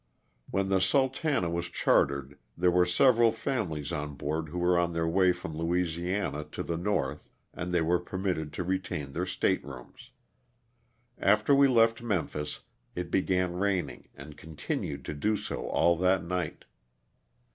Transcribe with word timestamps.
When 0.49 0.69
the 0.69 0.81
'* 0.81 0.81
Sultana" 0.91 1.47
was 1.51 1.67
chartered 1.69 2.39
there 2.57 2.71
were 2.71 2.87
several 2.87 3.31
families 3.31 3.91
on 3.91 4.15
board 4.15 4.49
who 4.49 4.57
were 4.57 4.75
on 4.75 4.93
their 4.93 5.07
way 5.07 5.31
from 5.31 5.55
Louisiana 5.55 6.43
to 6.53 6.63
the 6.63 6.75
north 6.75 7.29
and 7.53 7.71
they 7.71 7.81
were 7.83 7.99
permitted 7.99 8.51
to 8.53 8.63
retain 8.63 9.11
their 9.11 9.27
state 9.27 9.63
rooms. 9.63 10.09
After 11.19 11.53
we 11.53 11.67
left 11.67 12.01
Memphis 12.01 12.61
it 12.95 13.11
began 13.11 13.53
raining 13.53 14.09
and 14.15 14.35
con 14.39 14.55
tinued 14.55 15.03
to 15.03 15.13
do 15.13 15.37
so 15.37 15.67
all 15.67 15.95
that 15.97 16.23
night. 16.23 16.65